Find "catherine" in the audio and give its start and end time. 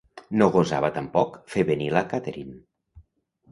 2.17-2.59